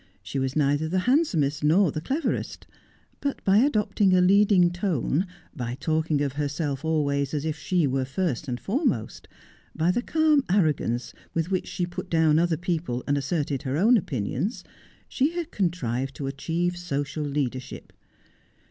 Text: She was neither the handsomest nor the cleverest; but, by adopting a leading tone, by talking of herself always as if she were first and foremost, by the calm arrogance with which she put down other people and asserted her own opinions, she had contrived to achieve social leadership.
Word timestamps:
She 0.23 0.39
was 0.39 0.55
neither 0.55 0.89
the 0.89 1.01
handsomest 1.05 1.63
nor 1.63 1.91
the 1.91 2.01
cleverest; 2.01 2.65
but, 3.19 3.45
by 3.45 3.57
adopting 3.59 4.15
a 4.15 4.19
leading 4.19 4.71
tone, 4.71 5.27
by 5.55 5.75
talking 5.79 6.23
of 6.23 6.33
herself 6.33 6.83
always 6.83 7.35
as 7.35 7.45
if 7.45 7.55
she 7.59 7.85
were 7.85 8.03
first 8.03 8.47
and 8.47 8.59
foremost, 8.59 9.27
by 9.75 9.91
the 9.91 10.01
calm 10.01 10.43
arrogance 10.51 11.13
with 11.35 11.51
which 11.51 11.67
she 11.67 11.85
put 11.85 12.09
down 12.09 12.39
other 12.39 12.57
people 12.57 13.03
and 13.05 13.15
asserted 13.15 13.61
her 13.61 13.77
own 13.77 13.95
opinions, 13.95 14.63
she 15.07 15.33
had 15.35 15.51
contrived 15.51 16.15
to 16.15 16.25
achieve 16.25 16.77
social 16.77 17.23
leadership. 17.23 17.93